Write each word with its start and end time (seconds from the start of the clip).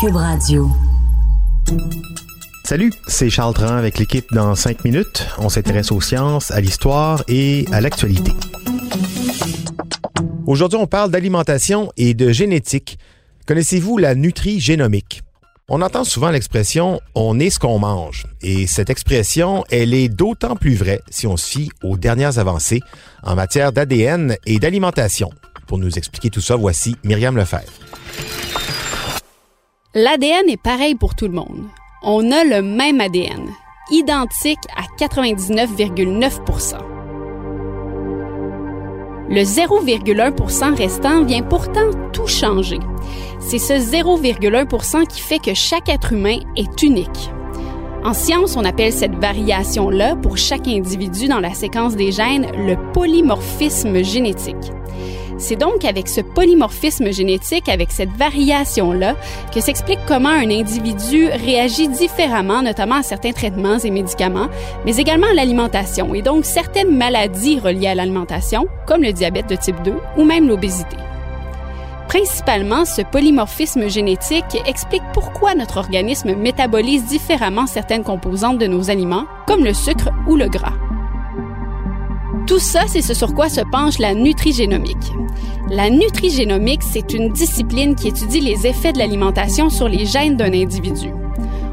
Cube 0.00 0.14
Radio. 0.14 0.70
Salut, 2.62 2.92
c'est 3.08 3.30
Charles 3.30 3.54
Tran 3.54 3.74
avec 3.74 3.98
l'équipe 3.98 4.26
dans 4.32 4.54
5 4.54 4.84
minutes. 4.84 5.26
On 5.38 5.48
s'intéresse 5.48 5.90
aux 5.90 6.00
sciences, 6.00 6.52
à 6.52 6.60
l'histoire 6.60 7.24
et 7.26 7.64
à 7.72 7.80
l'actualité. 7.80 8.30
Aujourd'hui, 10.46 10.78
on 10.78 10.86
parle 10.86 11.10
d'alimentation 11.10 11.90
et 11.96 12.14
de 12.14 12.30
génétique. 12.30 12.98
Connaissez-vous 13.46 13.98
la 13.98 14.14
nutrigénomique? 14.14 15.22
On 15.68 15.82
entend 15.82 16.04
souvent 16.04 16.30
l'expression 16.30 17.00
on 17.16 17.40
est 17.40 17.50
ce 17.50 17.58
qu'on 17.58 17.80
mange. 17.80 18.26
Et 18.40 18.68
cette 18.68 18.90
expression, 18.90 19.64
elle 19.70 19.94
est 19.94 20.08
d'autant 20.08 20.54
plus 20.54 20.76
vraie 20.76 21.00
si 21.10 21.26
on 21.26 21.36
se 21.36 21.48
fie 21.48 21.70
aux 21.82 21.96
dernières 21.96 22.38
avancées 22.38 22.82
en 23.24 23.34
matière 23.34 23.72
d'ADN 23.72 24.36
et 24.46 24.60
d'alimentation. 24.60 25.30
Pour 25.66 25.78
nous 25.78 25.98
expliquer 25.98 26.30
tout 26.30 26.40
ça, 26.40 26.54
voici 26.54 26.96
Myriam 27.02 27.36
Lefebvre. 27.36 27.72
L'ADN 30.00 30.48
est 30.48 30.62
pareil 30.62 30.94
pour 30.94 31.16
tout 31.16 31.26
le 31.26 31.32
monde. 31.32 31.64
On 32.04 32.30
a 32.30 32.44
le 32.44 32.62
même 32.62 33.00
ADN, 33.00 33.48
identique 33.90 34.60
à 34.76 34.82
99,9% 34.96 36.78
Le 39.28 39.40
0,1% 39.40 40.76
restant 40.76 41.24
vient 41.24 41.42
pourtant 41.42 41.90
tout 42.12 42.28
changer. 42.28 42.78
C'est 43.40 43.58
ce 43.58 43.72
0,1 43.72 45.04
qui 45.08 45.20
fait 45.20 45.40
que 45.40 45.54
chaque 45.54 45.88
être 45.88 46.12
humain 46.12 46.38
est 46.54 46.80
unique. 46.84 47.32
En 48.04 48.14
science, 48.14 48.56
on 48.56 48.64
appelle 48.64 48.92
cette 48.92 49.16
variation-là 49.16 50.14
pour 50.14 50.38
chaque 50.38 50.68
individu 50.68 51.26
dans 51.26 51.40
la 51.40 51.54
séquence 51.54 51.96
des 51.96 52.12
gènes 52.12 52.46
le 52.54 52.76
polymorphisme 52.92 54.04
génétique. 54.04 54.70
C'est 55.38 55.56
donc 55.56 55.84
avec 55.84 56.08
ce 56.08 56.20
polymorphisme 56.20 57.12
génétique, 57.12 57.68
avec 57.68 57.92
cette 57.92 58.10
variation-là, 58.10 59.14
que 59.54 59.60
s'explique 59.60 60.00
comment 60.06 60.28
un 60.28 60.50
individu 60.50 61.28
réagit 61.28 61.88
différemment, 61.88 62.62
notamment 62.62 62.96
à 62.96 63.02
certains 63.02 63.32
traitements 63.32 63.78
et 63.78 63.90
médicaments, 63.90 64.48
mais 64.84 64.96
également 64.96 65.28
à 65.28 65.34
l'alimentation 65.34 66.12
et 66.14 66.22
donc 66.22 66.44
certaines 66.44 66.96
maladies 66.96 67.60
reliées 67.60 67.86
à 67.86 67.94
l'alimentation, 67.94 68.66
comme 68.86 69.02
le 69.02 69.12
diabète 69.12 69.48
de 69.48 69.56
type 69.56 69.80
2 69.84 69.94
ou 70.16 70.24
même 70.24 70.48
l'obésité. 70.48 70.96
Principalement, 72.08 72.84
ce 72.84 73.02
polymorphisme 73.02 73.88
génétique 73.88 74.56
explique 74.66 75.02
pourquoi 75.12 75.54
notre 75.54 75.76
organisme 75.76 76.34
métabolise 76.34 77.04
différemment 77.04 77.66
certaines 77.66 78.02
composantes 78.02 78.58
de 78.58 78.66
nos 78.66 78.90
aliments, 78.90 79.26
comme 79.46 79.62
le 79.62 79.74
sucre 79.74 80.08
ou 80.26 80.36
le 80.36 80.48
gras. 80.48 80.87
Tout 82.48 82.58
ça, 82.58 82.84
c'est 82.86 83.02
ce 83.02 83.12
sur 83.12 83.34
quoi 83.34 83.50
se 83.50 83.60
penche 83.60 83.98
la 83.98 84.14
nutrigénomique. 84.14 85.12
La 85.68 85.90
nutrigénomique, 85.90 86.82
c'est 86.82 87.12
une 87.12 87.28
discipline 87.28 87.94
qui 87.94 88.08
étudie 88.08 88.40
les 88.40 88.66
effets 88.66 88.94
de 88.94 88.98
l'alimentation 88.98 89.68
sur 89.68 89.86
les 89.86 90.06
gènes 90.06 90.38
d'un 90.38 90.54
individu. 90.54 91.10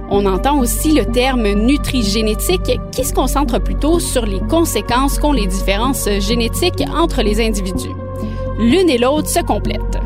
On 0.09 0.25
entend 0.25 0.59
aussi 0.59 0.91
le 0.91 1.05
terme 1.05 1.49
nutrigénétique 1.53 2.77
qui 2.91 3.05
se 3.05 3.13
concentre 3.13 3.57
plutôt 3.57 4.01
sur 4.01 4.25
les 4.25 4.41
conséquences 4.49 5.17
qu'ont 5.17 5.31
les 5.31 5.47
différences 5.47 6.09
génétiques 6.19 6.83
entre 6.93 7.21
les 7.21 7.39
individus. 7.39 7.95
L'une 8.59 8.89
et 8.89 8.97
l'autre 8.97 9.29
se 9.29 9.39
complètent. 9.39 10.04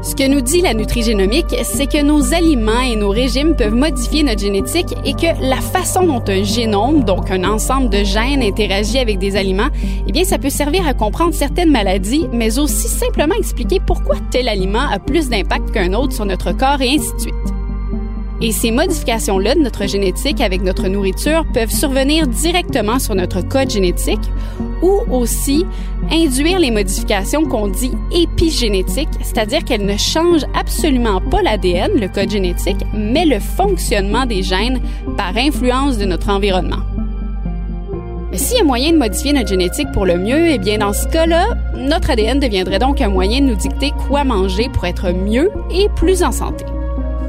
Ce 0.00 0.14
que 0.14 0.28
nous 0.28 0.40
dit 0.40 0.60
la 0.60 0.74
nutrigénomique, 0.74 1.56
c'est 1.64 1.86
que 1.86 2.00
nos 2.02 2.32
aliments 2.32 2.80
et 2.80 2.94
nos 2.94 3.08
régimes 3.08 3.56
peuvent 3.56 3.74
modifier 3.74 4.22
notre 4.22 4.40
génétique 4.40 4.94
et 5.04 5.12
que 5.12 5.40
la 5.40 5.60
façon 5.60 6.04
dont 6.04 6.22
un 6.28 6.44
génome, 6.44 7.02
donc 7.04 7.30
un 7.32 7.42
ensemble 7.42 7.90
de 7.90 8.04
gènes, 8.04 8.42
interagit 8.42 8.98
avec 8.98 9.18
des 9.18 9.34
aliments, 9.34 9.70
eh 10.06 10.12
bien, 10.12 10.24
ça 10.24 10.38
peut 10.38 10.50
servir 10.50 10.86
à 10.86 10.94
comprendre 10.94 11.34
certaines 11.34 11.72
maladies, 11.72 12.28
mais 12.32 12.60
aussi 12.60 12.86
simplement 12.86 13.34
expliquer 13.34 13.80
pourquoi 13.84 14.16
tel 14.30 14.48
aliment 14.48 14.88
a 14.88 15.00
plus 15.00 15.28
d'impact 15.28 15.72
qu'un 15.72 15.92
autre 15.92 16.12
sur 16.12 16.26
notre 16.26 16.52
corps 16.52 16.80
et 16.80 16.90
ainsi 16.90 17.12
de 17.14 17.20
suite. 17.20 17.57
Et 18.40 18.52
ces 18.52 18.70
modifications-là 18.70 19.56
de 19.56 19.60
notre 19.60 19.86
génétique 19.86 20.40
avec 20.40 20.62
notre 20.62 20.86
nourriture 20.88 21.44
peuvent 21.52 21.72
survenir 21.72 22.26
directement 22.28 23.00
sur 23.00 23.16
notre 23.16 23.40
code 23.40 23.68
génétique 23.68 24.20
ou 24.80 25.00
aussi 25.10 25.66
induire 26.12 26.60
les 26.60 26.70
modifications 26.70 27.44
qu'on 27.44 27.66
dit 27.66 27.92
épigénétiques, 28.12 29.08
c'est-à-dire 29.22 29.64
qu'elles 29.64 29.84
ne 29.84 29.96
changent 29.96 30.46
absolument 30.54 31.20
pas 31.20 31.42
l'ADN, 31.42 31.90
le 31.98 32.08
code 32.08 32.30
génétique, 32.30 32.78
mais 32.94 33.26
le 33.26 33.40
fonctionnement 33.40 34.24
des 34.24 34.44
gènes 34.44 34.80
par 35.16 35.36
influence 35.36 35.98
de 35.98 36.04
notre 36.04 36.30
environnement. 36.30 36.82
Mais 38.30 38.38
s'il 38.38 38.58
y 38.58 38.60
a 38.60 38.64
moyen 38.64 38.92
de 38.92 38.98
modifier 38.98 39.32
notre 39.32 39.48
génétique 39.48 39.88
pour 39.92 40.06
le 40.06 40.16
mieux, 40.16 40.50
eh 40.50 40.58
bien 40.58 40.78
dans 40.78 40.92
ce 40.92 41.08
cas-là, 41.08 41.46
notre 41.74 42.10
ADN 42.10 42.38
deviendrait 42.38 42.78
donc 42.78 43.00
un 43.00 43.08
moyen 43.08 43.40
de 43.40 43.46
nous 43.46 43.56
dicter 43.56 43.90
quoi 44.06 44.22
manger 44.22 44.68
pour 44.72 44.84
être 44.84 45.10
mieux 45.10 45.50
et 45.70 45.88
plus 45.96 46.22
en 46.22 46.30
santé. 46.30 46.64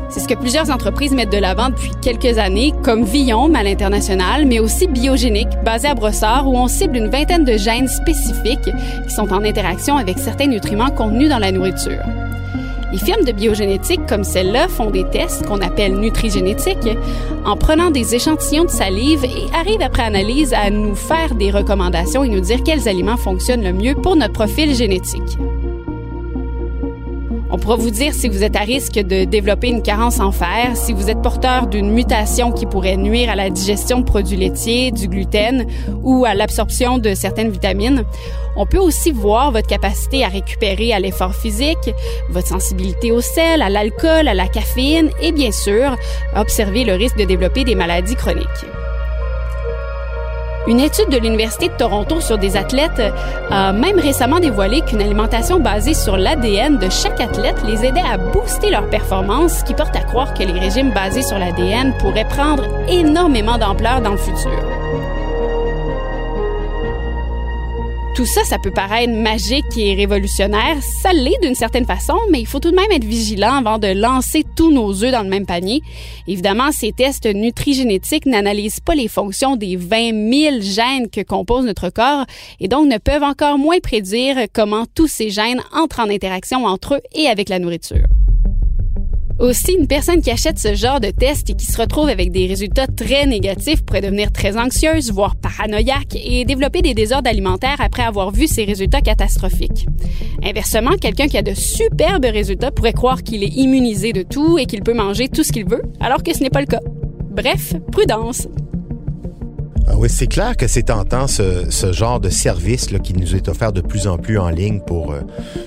C'est 0.10 0.22
ce 0.22 0.28
que 0.28 0.34
plusieurs 0.34 0.72
entreprises 0.72 1.14
mettent 1.14 1.32
de 1.32 1.38
l'avant 1.38 1.70
depuis 1.70 1.92
quelques 2.02 2.40
années, 2.40 2.74
comme 2.84 3.04
Viome 3.04 3.56
à 3.56 3.62
l'international, 3.62 4.48
mais 4.48 4.60
aussi 4.60 4.88
Biogénique, 4.88 5.50
basé 5.64 5.88
à 5.88 5.94
Brossard, 5.94 6.48
où 6.48 6.58
on 6.58 6.68
cible 6.68 6.98
une 6.98 7.10
vingtaine 7.10 7.46
de 7.46 7.58
gènes 7.58 7.88
spécifiques 7.88 8.72
qui 9.08 9.14
sont 9.14 9.32
en 9.32 9.44
interaction 9.44 9.98
avec 9.98 10.18
certains 10.18 10.48
nutriments 10.48 10.90
contenus 10.90 11.30
dans 11.30 11.38
la 11.38 11.52
nourriture. 11.52 12.02
Les 12.92 12.98
firmes 12.98 13.24
de 13.24 13.32
biogénétique 13.32 14.04
comme 14.08 14.24
celle-là 14.24 14.68
font 14.68 14.90
des 14.90 15.04
tests 15.04 15.46
qu'on 15.46 15.62
appelle 15.62 16.00
nutrigénétiques 16.00 16.98
en 17.46 17.56
prenant 17.56 17.92
des 17.92 18.16
échantillons 18.16 18.66
de 18.66 18.70
salive 18.72 19.24
et 19.26 19.46
arrivent 19.56 19.84
après 19.84 20.02
analyse 20.02 20.56
à 20.56 20.72
nous 20.72 20.96
faire 20.96 21.36
des 21.36 21.52
recommandations 21.52 22.24
et 22.24 22.30
nous 22.30 22.40
dire 22.40 22.64
quels 22.66 22.88
aliments 22.90 23.18
fonctionnent 23.18 23.64
le 23.64 23.74
mieux 23.74 23.94
pour 23.94 24.16
notre 24.16 24.34
profil 24.34 24.74
génétique. 24.74 25.38
On 27.52 27.58
pourra 27.58 27.78
vous 27.78 27.90
dire 27.90 28.14
si 28.14 28.30
vous 28.30 28.44
êtes 28.44 28.56
à 28.56 28.60
risque 28.60 28.94
de 28.94 29.26
développer 29.26 29.70
une 29.70 29.82
carence 29.82 30.20
en 30.20 30.32
fer, 30.32 30.76
si 30.76 30.94
vous 30.94 31.10
êtes 31.10 31.22
porteur 31.22 31.66
d'une 31.66 31.92
mutation 31.92 32.52
qui 32.52 32.68
pourrait 32.68 32.96
nuire 32.96 33.32
à 33.32 33.36
la 33.36 33.50
digestion 33.50 34.02
de 34.02 34.06
produits 34.06 34.38
laitiers, 34.38 34.92
du 34.92 35.08
gluten 35.08 35.66
ou 36.04 36.26
à 36.26 36.36
l'absorption 36.36 37.00
de 37.00 37.16
certaines 37.16 37.50
vitamines. 37.50 38.04
On 38.56 38.68
peut 38.68 38.78
aussi 38.78 39.12
voir 39.12 39.52
votre 39.52 39.68
capacité 39.68 40.24
à 40.24 40.28
récupérer 40.28 40.94
à 40.94 41.00
l'effort 41.00 41.34
physique, 41.34 41.92
votre 42.30 42.48
sensibilité 42.48 43.12
au 43.12 43.22
sel, 43.22 43.64
à 43.64 43.70
l'alcool, 43.70 44.28
à 44.28 44.36
la 44.36 44.48
caféine 44.48 45.10
et 45.20 45.32
bien 45.32 45.52
sûr, 45.52 45.96
observer 46.36 46.84
le 46.84 46.94
risque 46.94 47.18
de 47.18 47.26
développer 47.26 47.64
des 47.64 47.76
maladies 47.76 48.16
chroniques. 48.16 48.46
Une 50.68 50.80
étude 50.80 51.10
de 51.10 51.18
l'Université 51.18 51.70
de 51.70 51.74
Toronto 51.74 52.20
sur 52.20 52.38
des 52.38 52.58
athlètes 52.58 53.02
a 53.50 53.72
même 53.74 54.00
récemment 54.00 54.40
dévoilé 54.40 54.82
qu'une 54.82 55.02
alimentation 55.02 55.60
basée 55.60 55.94
sur 55.94 56.18
l'ADN 56.18 56.78
de 56.78 56.90
chaque 56.90 57.20
athlète 57.20 57.64
les 57.66 57.86
aidait 57.86 58.02
à 58.02 58.18
booster 58.18 58.70
leur 58.70 58.90
performance, 58.90 59.60
ce 59.60 59.64
qui 59.64 59.74
porte 59.74 59.96
à 59.96 60.02
croire 60.02 60.34
que 60.34 60.44
les 60.44 60.60
régimes 60.60 60.92
basés 60.92 61.24
sur 61.24 61.40
l'ADN 61.40 61.94
pourraient 62.00 62.28
prendre 62.28 62.64
énormément 62.88 63.58
d'ampleur 63.58 64.02
dans 64.02 64.12
le 64.12 64.18
futur. 64.18 64.52
Tout 68.16 68.26
ça, 68.26 68.44
ça 68.44 68.58
peut 68.60 68.72
paraître 68.72 69.14
magique 69.14 69.78
et 69.78 69.94
révolutionnaire. 69.94 70.78
Ça 71.02 71.14
l'est 71.14 71.40
d'une 71.42 71.56
certaine 71.56 71.86
façon, 71.86 72.18
mais 72.30 72.42
il 72.42 72.46
faut 72.46 72.60
tout 72.60 72.72
de 72.72 72.76
même 72.76 72.92
être 72.92 73.06
vigilant 73.06 73.54
avant 73.54 73.78
de 73.78 73.88
lancer 73.88 74.44
tous 74.58 74.72
nos 74.72 75.04
œufs 75.04 75.12
dans 75.12 75.24
le 75.24 75.30
même 75.30 75.46
panier. 75.46 75.82
Évidemment, 76.28 76.72
ces 76.72 76.92
tests 76.92 77.28
nutrigénétiques 77.28 78.26
n'analysent 78.26 78.82
pas 78.82 78.96
les 78.96 79.08
fonctions 79.08 79.56
des 79.56 79.78
20 79.78 80.32
000 80.34 80.62
gènes 80.62 81.10
que 81.10 81.22
compose 81.22 81.66
notre 81.66 81.90
corps 81.90 82.26
et 82.60 82.68
donc 82.68 82.88
ne 82.92 82.98
peuvent 82.98 83.24
encore 83.24 83.58
moins 83.58 83.80
prédire 83.80 84.36
comment 84.54 84.86
tous 84.94 85.08
ces 85.08 85.30
gènes 85.30 85.62
entrent 85.72 86.02
en 86.02 86.10
interaction 86.10 86.66
entre 86.66 86.96
eux 86.96 87.02
et 87.16 87.28
avec 87.28 87.48
la 87.48 87.60
nourriture. 87.60 88.06
Aussi, 89.40 89.74
une 89.80 89.88
personne 89.88 90.22
qui 90.22 90.32
achète 90.32 90.60
ce 90.60 90.76
genre 90.76 91.00
de 91.00 91.12
test 91.12 91.50
et 91.50 91.54
qui 91.54 91.66
se 91.66 91.78
retrouve 91.78 92.10
avec 92.10 92.32
des 92.32 92.46
résultats 92.46 92.88
très 92.88 93.26
négatifs 93.26 93.84
pourrait 93.84 94.02
devenir 94.02 94.34
très 94.34 94.58
anxieuse, 94.58 95.14
voire 95.14 95.38
paranoïaque 95.38 96.18
et 96.22 96.44
développer 96.44 96.82
des 96.82 96.94
désordres 96.94 97.30
alimentaires 97.30 97.80
après 97.80 98.04
avoir 98.04 98.32
vu 98.32 98.48
ces 98.48 98.66
résultats 98.66 99.00
catastrophiques. 99.00 99.88
Inversement, 100.44 100.98
quelqu'un 101.00 101.28
qui 101.28 101.38
a 101.38 101.42
de 101.42 101.54
superbes 101.54 102.26
résultats 102.26 102.72
pourrait 102.72 102.92
croire 102.92 103.24
qu'il 103.24 103.44
est 103.44 103.56
immunisé 103.56 104.12
de 104.12 104.24
tout 104.24 104.58
et 104.58 104.66
qu'il 104.66 104.84
peut 104.84 104.94
manger 104.94 105.30
tout 105.30 105.44
ce 105.44 105.54
qu'il 105.54 105.66
veut, 105.66 105.84
alors 106.02 106.22
que 106.22 106.36
ce 106.36 106.44
n'est 106.44 106.50
pas 106.50 106.62
le 106.62 106.68
cas. 106.68 106.82
Bref, 107.32 107.74
prudence. 107.94 108.48
Oui, 110.00 110.08
c'est 110.10 110.28
clair 110.28 110.56
que 110.56 110.66
c'est 110.66 110.84
tentant 110.84 111.28
ce, 111.28 111.92
genre 111.92 112.22
de 112.22 112.30
service 112.30 112.88
qui 113.04 113.12
nous 113.12 113.36
est 113.36 113.50
offert 113.50 113.74
de 113.74 113.82
plus 113.82 114.08
en 114.08 114.18
plus 114.18 114.38
en 114.38 114.48
ligne 114.48 114.80
pour 114.80 115.12
euh, 115.12 115.20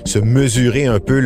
se 0.06 0.18
mesurer 0.18 0.86
un 0.86 1.00
peu 1.00 1.20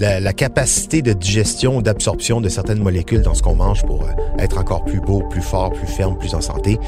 la, 0.00 0.32
capacité 0.32 1.02
de 1.02 1.12
digestion 1.12 1.76
ou 1.76 1.82
d'absorption 1.82 2.40
de 2.40 2.48
certaines 2.48 2.82
molécules 2.82 3.20
dans 3.20 3.34
ce 3.34 3.42
qu'on 3.42 3.54
mange 3.54 3.84
pour 3.84 4.04
euh, 4.04 4.12
être 4.38 4.56
encore 4.56 4.82
plus 4.86 4.98
beau, 4.98 5.22
plus 5.28 5.42
fort, 5.42 5.74
plus 5.74 5.86
ferme, 5.86 6.16
plus 6.16 6.34
en 6.34 6.40
santé. 6.40 6.78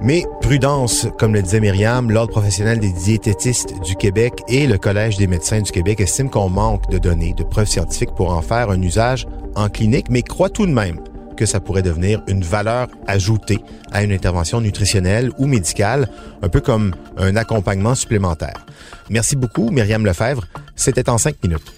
Mais 0.00 0.24
prudence, 0.40 1.06
comme 1.18 1.34
le 1.34 1.42
disait 1.42 1.60
Myriam, 1.60 2.10
l'Ordre 2.10 2.32
professionnel 2.32 2.78
des 2.78 2.92
diététistes 2.92 3.74
du 3.84 3.96
Québec 3.96 4.32
et 4.48 4.66
le 4.66 4.78
Collège 4.78 5.18
des 5.18 5.26
médecins 5.26 5.60
du 5.60 5.72
Québec 5.72 6.00
estiment 6.00 6.30
qu'on 6.30 6.48
manque 6.48 6.88
de 6.88 6.96
données, 6.96 7.34
de 7.34 7.44
preuves 7.44 7.68
scientifiques 7.68 8.14
pour 8.14 8.32
en 8.32 8.40
faire 8.40 8.70
un 8.70 8.80
usage 8.80 9.26
en 9.56 9.68
clinique, 9.68 10.06
mais 10.08 10.22
croient 10.22 10.48
tout 10.48 10.64
de 10.64 10.72
même 10.72 11.00
que 11.36 11.46
ça 11.46 11.60
pourrait 11.60 11.82
devenir 11.82 12.22
une 12.26 12.42
valeur 12.42 12.88
ajoutée 13.06 13.60
à 13.92 14.02
une 14.02 14.12
intervention 14.12 14.60
nutritionnelle 14.60 15.30
ou 15.38 15.46
médicale, 15.46 16.08
un 16.42 16.48
peu 16.48 16.60
comme 16.60 16.94
un 17.16 17.36
accompagnement 17.36 17.94
supplémentaire. 17.94 18.66
Merci 19.10 19.36
beaucoup, 19.36 19.70
Myriam 19.70 20.04
Lefebvre. 20.04 20.46
C'était 20.74 21.08
en 21.08 21.18
cinq 21.18 21.36
minutes. 21.42 21.72